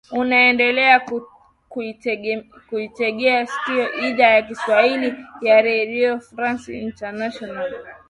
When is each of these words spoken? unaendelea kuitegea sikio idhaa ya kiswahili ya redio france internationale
unaendelea 0.11 1.01
kuitegea 2.69 3.47
sikio 3.47 3.93
idhaa 3.93 4.29
ya 4.31 4.41
kiswahili 4.41 5.15
ya 5.41 5.61
redio 5.61 6.19
france 6.19 6.79
internationale 6.79 7.75